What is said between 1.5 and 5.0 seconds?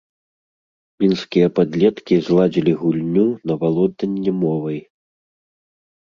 падлеткі зладзілі гульню на валоданне мовай.